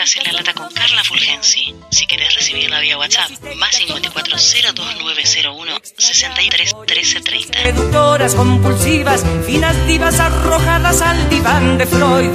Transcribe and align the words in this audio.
Estás 0.00 0.16
en 0.16 0.32
la 0.32 0.38
lata 0.38 0.54
con 0.54 0.72
Carla 0.72 1.04
Fulgensi. 1.04 1.74
Si 1.90 2.06
quieres 2.06 2.34
recibirla 2.34 2.80
vía 2.80 2.96
WhatsApp, 2.96 3.32
más 3.58 3.76
54 3.76 4.34
02901 4.74 5.72
63 5.98 6.72
13 6.86 7.20
30. 7.20 7.62
Seductoras 7.62 8.34
compulsivas, 8.34 9.22
finas 9.44 9.86
divas 9.86 10.18
arrojadas 10.18 11.02
al 11.02 11.28
diván 11.28 11.76
de 11.76 11.84
Freud 11.84 12.30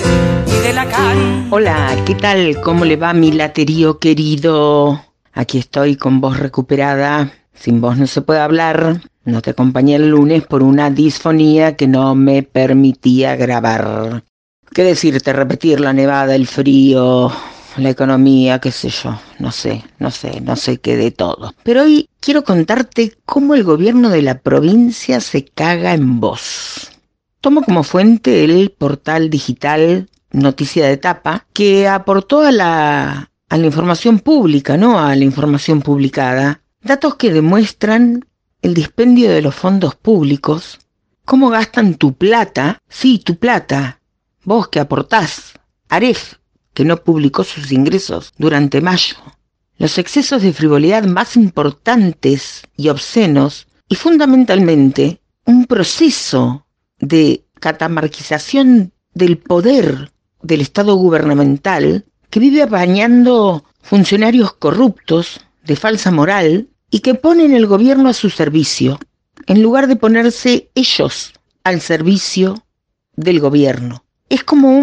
y 0.46 0.59
de 0.62 0.73
Lacan. 0.73 1.47
Hola, 1.49 2.04
¿qué 2.05 2.13
tal? 2.13 2.62
¿Cómo 2.62 2.86
le 2.86 2.97
va 2.97 3.13
mi 3.13 3.32
laterío 3.32 3.97
querido? 3.97 5.04
Aquí 5.34 5.57
estoy 5.57 5.95
con 5.95 6.21
voz 6.21 6.38
recuperada. 6.38 7.34
Sin 7.55 7.82
voz 7.82 7.97
no 7.97 8.05
se 8.05 8.21
puede 8.21 8.41
hablar. 8.41 9.02
No 9.23 9.41
te 9.41 9.50
acompañé 9.50 9.95
el 9.95 10.09
lunes 10.09 10.45
por 10.45 10.61
una 10.61 10.91
disfonía 10.91 11.75
que 11.75 11.88
no 11.88 12.13
me 12.13 12.43
permitía 12.43 13.36
grabar. 13.36 14.23
¿Qué 14.71 14.84
decirte? 14.84 15.34
Repetir 15.34 15.79
la 15.79 15.93
nevada, 15.93 16.36
el 16.36 16.45
frío, 16.45 17.32
la 17.78 17.89
economía, 17.89 18.60
qué 18.60 18.71
sé 18.71 18.89
yo. 18.89 19.20
No 19.39 19.52
sé, 19.52 19.83
no 20.00 20.11
sé, 20.11 20.42
no 20.42 20.56
sé 20.56 20.78
qué 20.78 20.97
de 20.97 21.11
todo. 21.11 21.54
Pero 21.64 21.83
hoy 21.83 22.10
quiero 22.20 22.43
contarte 22.43 23.14
cómo 23.25 23.54
el 23.56 23.64
gobierno 23.64 24.10
de 24.10 24.21
la 24.21 24.39
provincia 24.39 25.20
se 25.20 25.46
caga 25.46 25.93
en 25.93 26.19
voz. 26.19 26.92
Tomo 27.42 27.61
como 27.61 27.83
fuente 27.83 28.43
el 28.43 28.71
portal 28.71 29.30
digital 29.30 30.10
Noticia 30.32 30.88
de 30.88 30.97
Tapa, 30.97 31.46
que 31.54 31.88
aportó 31.88 32.42
a 32.42 32.52
la, 32.52 33.31
a 33.50 33.58
la 33.58 33.66
información 33.66 34.19
pública, 34.19 34.78
no 34.78 35.00
a 35.00 35.16
la 35.16 35.23
información 35.23 35.81
publicada, 35.81 36.61
datos 36.81 37.16
que 37.16 37.31
demuestran 37.31 38.25
el 38.61 38.73
dispendio 38.73 39.31
de 39.31 39.42
los 39.42 39.55
fondos 39.55 39.95
públicos, 39.95 40.80
cómo 41.23 41.50
gastan 41.50 41.95
tu 41.95 42.14
plata, 42.14 42.80
sí, 42.89 43.19
tu 43.19 43.38
plata, 43.38 44.02
vos 44.44 44.67
que 44.67 44.80
aportás, 44.80 45.53
Aref, 45.89 46.36
que 46.75 46.86
no 46.86 46.97
publicó 46.97 47.44
sus 47.44 47.72
ingresos 47.72 48.34
durante 48.38 48.81
mayo, 48.81 49.16
los 49.78 49.97
excesos 49.97 50.44
de 50.44 50.53
frivolidad 50.53 51.06
más 51.06 51.36
importantes 51.36 52.61
y 52.77 52.89
obscenos 52.89 53.67
y 53.88 53.95
fundamentalmente 53.95 55.22
un 55.45 55.66
proceso 55.66 56.67
de 56.99 57.45
catamarquización 57.59 58.91
del 59.14 59.38
poder 59.38 60.11
del 60.41 60.61
Estado 60.61 60.95
gubernamental 60.95 62.05
que 62.30 62.39
vive 62.39 62.61
apañando 62.61 63.64
funcionarios 63.81 64.53
corruptos 64.53 65.39
de 65.64 65.75
falsa 65.75 66.11
moral 66.11 66.67
y 66.92 66.99
que 66.99 67.16
ponen 67.16 67.53
el 67.53 67.67
gobierno 67.67 68.09
a 68.09 68.14
su 68.14 68.30
servicio, 68.30 68.99
en 69.47 69.61
lugar 69.61 69.88
de 69.88 69.95
ponerse 69.95 70.69
ellos 70.75 71.33
al 71.64 71.80
servicio 71.81 72.66
del 73.16 73.39
gobierno. 73.39 74.03
Es 74.30 74.44
como 74.44 74.77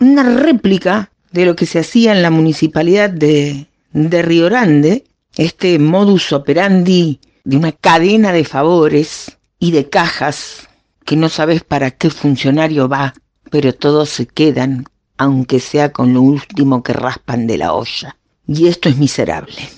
una 0.00 0.22
réplica 0.22 1.10
de 1.34 1.46
lo 1.46 1.56
que 1.56 1.66
se 1.66 1.80
hacía 1.80 2.12
en 2.12 2.22
la 2.22 2.30
municipalidad 2.30 3.10
de, 3.10 3.66
de 3.92 4.22
Río 4.22 4.46
Grande, 4.46 5.02
este 5.36 5.80
modus 5.80 6.32
operandi 6.32 7.18
de 7.42 7.56
una 7.56 7.72
cadena 7.72 8.32
de 8.32 8.44
favores 8.44 9.36
y 9.58 9.72
de 9.72 9.88
cajas 9.88 10.68
que 11.04 11.16
no 11.16 11.28
sabes 11.28 11.64
para 11.64 11.90
qué 11.90 12.08
funcionario 12.08 12.88
va, 12.88 13.14
pero 13.50 13.74
todos 13.74 14.10
se 14.10 14.26
quedan, 14.26 14.84
aunque 15.18 15.58
sea 15.58 15.90
con 15.90 16.14
lo 16.14 16.22
último 16.22 16.84
que 16.84 16.92
raspan 16.92 17.48
de 17.48 17.58
la 17.58 17.72
olla. 17.72 18.16
Y 18.46 18.68
esto 18.68 18.88
es 18.88 18.96
miserable. 18.96 19.68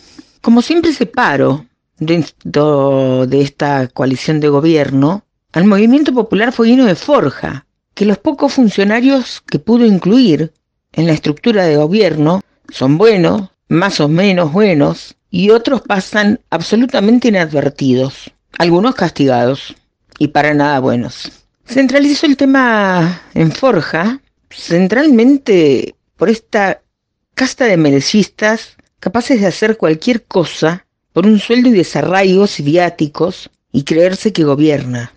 Como 0.42 0.60
siempre 0.60 0.92
separo 0.92 1.64
dentro 1.98 3.26
de 3.26 3.40
esta 3.40 3.88
coalición 3.88 4.40
de 4.40 4.50
gobierno, 4.50 5.24
al 5.54 5.64
movimiento 5.64 6.12
popular 6.12 6.52
fue 6.52 6.68
lleno 6.68 6.84
de 6.84 6.96
forja, 6.96 7.64
que 7.94 8.04
los 8.04 8.18
pocos 8.18 8.52
funcionarios 8.52 9.40
que 9.40 9.58
pudo 9.58 9.86
incluir 9.86 10.52
en 10.96 11.06
la 11.06 11.12
estructura 11.12 11.64
de 11.64 11.76
gobierno 11.76 12.42
son 12.70 12.98
buenos, 12.98 13.50
más 13.68 14.00
o 14.00 14.08
menos 14.08 14.52
buenos, 14.52 15.14
y 15.30 15.50
otros 15.50 15.82
pasan 15.82 16.40
absolutamente 16.50 17.28
inadvertidos, 17.28 18.32
algunos 18.58 18.94
castigados 18.94 19.76
y 20.18 20.28
para 20.28 20.54
nada 20.54 20.80
buenos. 20.80 21.30
Centralizó 21.66 22.26
el 22.26 22.36
tema 22.36 23.22
en 23.34 23.52
Forja, 23.52 24.20
centralmente 24.50 25.94
por 26.16 26.30
esta 26.30 26.80
casta 27.34 27.66
de 27.66 27.76
merecistas 27.76 28.76
capaces 28.98 29.40
de 29.40 29.46
hacer 29.46 29.76
cualquier 29.76 30.24
cosa 30.24 30.86
por 31.12 31.26
un 31.26 31.38
sueldo 31.38 31.68
y 31.68 31.72
desarraigos 31.72 32.60
viáticos 32.60 33.50
y 33.72 33.84
creerse 33.84 34.32
que 34.32 34.44
gobierna. 34.44 35.12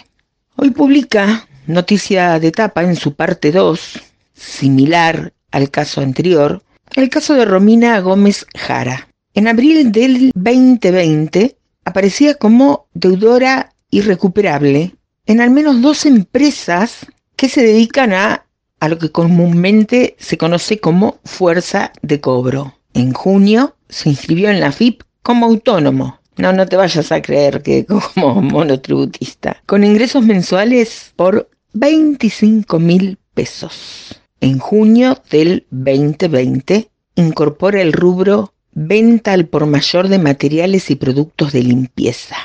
Hoy 0.57 0.71
publica 0.71 1.47
noticia 1.67 2.41
de 2.41 2.49
etapa 2.49 2.83
en 2.83 2.97
su 2.97 3.15
parte 3.15 3.53
2, 3.53 4.01
similar 4.35 5.33
al 5.51 5.71
caso 5.71 6.01
anterior, 6.01 6.63
el 6.95 7.11
caso 7.11 7.35
de 7.35 7.45
Romina 7.45 8.01
Gómez 8.01 8.47
Jara. 8.57 9.09
En 9.35 9.49
abril 9.49 9.91
del 9.91 10.31
2020 10.37 11.57
aparecía 11.85 12.35
como 12.35 12.87
deudora 12.95 13.75
irrecuperable 13.91 14.95
en 15.27 15.41
al 15.41 15.51
menos 15.51 15.83
dos 15.83 16.07
empresas 16.07 17.07
que 17.35 17.49
se 17.49 17.63
dedican 17.63 18.13
a, 18.13 18.47
a 18.79 18.89
lo 18.89 18.99
que 18.99 19.11
comúnmente 19.11 20.15
se 20.21 20.39
conoce 20.39 20.79
como 20.79 21.19
fuerza 21.25 21.93
de 22.01 22.21
cobro. 22.21 22.79
En 22.93 23.13
junio 23.13 23.75
se 23.89 24.11
inscribió 24.11 24.51
en 24.51 24.61
la 24.61 24.71
FIP 24.71 25.03
como 25.23 25.47
autónomo. 25.47 26.21
No, 26.37 26.53
no 26.53 26.67
te 26.67 26.77
vayas 26.77 27.11
a 27.11 27.21
creer 27.21 27.63
que 27.63 27.87
como 28.15 28.41
monotributista. 28.41 29.61
Con 29.67 29.83
ingresos 29.83 30.25
mensuales 30.25 31.13
por 31.17 31.51
25 31.73 32.79
mil 32.79 33.19
pesos 33.35 34.21
en 34.41 34.61
junio 34.61 35.21
del 35.29 35.67
2020 35.71 36.89
incorpora 37.17 37.83
el 37.83 37.93
rubro 37.93 38.54
venta 38.75 39.33
al 39.33 39.47
por 39.47 39.67
mayor 39.67 40.09
de 40.09 40.19
materiales 40.19 40.91
y 40.91 40.97
productos 40.97 41.53
de 41.53 41.63
limpieza. 41.63 42.37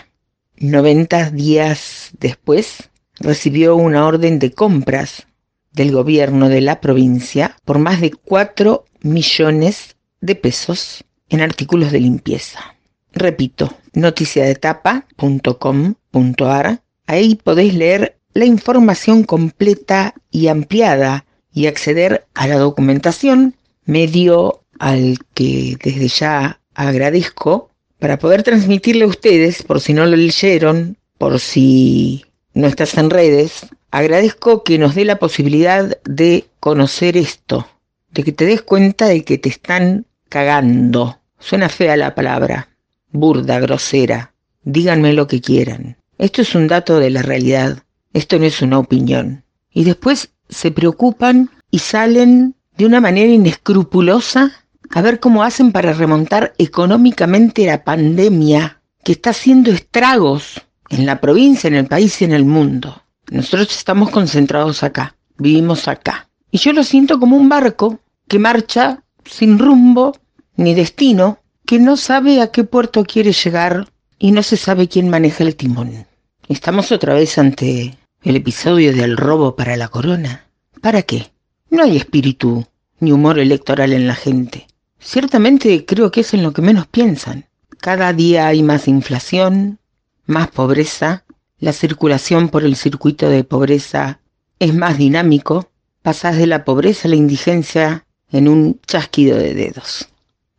90 0.57 1.31
días 1.31 2.11
después 2.19 2.89
recibió 3.19 3.75
una 3.75 4.05
orden 4.05 4.37
de 4.39 4.51
compras 4.51 5.25
del 5.71 5.91
gobierno 5.91 6.49
de 6.49 6.61
la 6.61 6.81
provincia 6.81 7.55
por 7.65 7.79
más 7.79 8.01
de 8.01 8.11
4 8.11 8.85
millones 9.01 9.95
de 10.21 10.35
pesos 10.35 11.03
en 11.29 11.41
artículos 11.41 11.91
de 11.91 11.99
limpieza. 11.99 12.75
Repito, 13.13 13.73
noticiadetapa.com.ar. 13.93 16.81
Ahí 17.07 17.35
podéis 17.35 17.73
leer 17.73 18.19
la 18.33 18.45
información 18.45 19.23
completa 19.23 20.13
y 20.31 20.47
ampliada 20.47 21.25
y 21.51 21.67
acceder 21.67 22.25
a 22.35 22.47
la 22.47 22.57
documentación, 22.57 23.55
medio 23.85 24.63
al 24.79 25.17
que 25.33 25.77
desde 25.83 26.07
ya 26.07 26.59
agradezco, 26.73 27.69
para 27.99 28.17
poder 28.17 28.43
transmitirle 28.43 29.03
a 29.03 29.07
ustedes, 29.07 29.61
por 29.63 29.81
si 29.81 29.93
no 29.93 30.05
lo 30.05 30.15
leyeron, 30.15 30.97
por 31.17 31.39
si 31.39 32.25
no 32.53 32.67
estás 32.67 32.97
en 32.97 33.09
redes, 33.09 33.67
agradezco 33.91 34.63
que 34.63 34.79
nos 34.79 34.95
dé 34.95 35.03
la 35.05 35.19
posibilidad 35.19 35.99
de 36.03 36.47
conocer 36.59 37.17
esto, 37.17 37.67
de 38.11 38.23
que 38.23 38.31
te 38.31 38.45
des 38.45 38.61
cuenta 38.61 39.07
de 39.07 39.23
que 39.23 39.37
te 39.37 39.49
están 39.49 40.05
cagando. 40.29 41.19
Suena 41.39 41.69
fea 41.69 41.97
la 41.97 42.15
palabra, 42.15 42.69
burda, 43.11 43.59
grosera. 43.59 44.33
Díganme 44.63 45.13
lo 45.13 45.27
que 45.27 45.41
quieran. 45.41 45.97
Esto 46.17 46.41
es 46.41 46.55
un 46.55 46.67
dato 46.67 46.99
de 46.99 47.09
la 47.09 47.21
realidad. 47.21 47.83
Esto 48.13 48.39
no 48.39 48.45
es 48.45 48.61
una 48.61 48.79
opinión. 48.79 49.43
Y 49.71 49.83
después 49.83 50.31
se 50.49 50.71
preocupan 50.71 51.49
y 51.71 51.79
salen 51.79 52.55
de 52.77 52.85
una 52.85 53.01
manera 53.01 53.31
inescrupulosa 53.31 54.51
a 54.91 55.01
ver 55.01 55.19
cómo 55.19 55.43
hacen 55.43 55.71
para 55.71 55.93
remontar 55.93 56.53
económicamente 56.57 57.65
la 57.65 57.83
pandemia 57.83 58.81
que 59.03 59.13
está 59.13 59.31
haciendo 59.31 59.71
estragos 59.71 60.61
en 60.89 61.05
la 61.05 61.21
provincia, 61.21 61.67
en 61.67 61.75
el 61.75 61.87
país 61.87 62.21
y 62.21 62.25
en 62.25 62.33
el 62.33 62.45
mundo. 62.45 63.03
Nosotros 63.29 63.75
estamos 63.75 64.09
concentrados 64.09 64.83
acá, 64.83 65.15
vivimos 65.37 65.87
acá. 65.87 66.29
Y 66.51 66.57
yo 66.57 66.73
lo 66.73 66.83
siento 66.83 67.19
como 67.19 67.37
un 67.37 67.49
barco 67.49 67.99
que 68.27 68.39
marcha 68.39 69.03
sin 69.25 69.59
rumbo 69.59 70.17
ni 70.55 70.73
destino, 70.73 71.39
que 71.65 71.79
no 71.79 71.95
sabe 71.95 72.41
a 72.41 72.51
qué 72.51 72.63
puerto 72.63 73.03
quiere 73.03 73.31
llegar 73.31 73.87
y 74.17 74.31
no 74.31 74.43
se 74.43 74.57
sabe 74.57 74.87
quién 74.87 75.09
maneja 75.09 75.43
el 75.43 75.55
timón. 75.55 76.07
Estamos 76.47 76.91
otra 76.91 77.13
vez 77.13 77.37
ante 77.37 77.97
el 78.23 78.35
episodio 78.35 78.91
del 78.93 79.15
robo 79.15 79.55
para 79.55 79.77
la 79.77 79.87
corona. 79.87 80.45
¿Para 80.81 81.03
qué? 81.03 81.31
No 81.69 81.83
hay 81.83 81.95
espíritu 81.95 82.65
ni 82.99 83.11
humor 83.11 83.39
electoral 83.39 83.93
en 83.93 84.07
la 84.07 84.15
gente. 84.15 84.67
Ciertamente 84.99 85.85
creo 85.85 86.11
que 86.11 86.21
es 86.21 86.33
en 86.33 86.43
lo 86.43 86.53
que 86.53 86.61
menos 86.61 86.87
piensan. 86.87 87.45
Cada 87.79 88.13
día 88.13 88.47
hay 88.47 88.63
más 88.63 88.87
inflación, 88.87 89.79
más 90.25 90.49
pobreza, 90.49 91.25
la 91.59 91.73
circulación 91.73 92.49
por 92.49 92.63
el 92.63 92.75
circuito 92.75 93.29
de 93.29 93.43
pobreza 93.43 94.19
es 94.59 94.73
más 94.73 94.97
dinámico, 94.97 95.69
pasás 96.01 96.37
de 96.37 96.47
la 96.47 96.65
pobreza 96.65 97.07
a 97.07 97.09
la 97.09 97.15
indigencia 97.15 98.05
en 98.31 98.47
un 98.47 98.79
chasquido 98.85 99.37
de 99.37 99.53
dedos. 99.53 100.09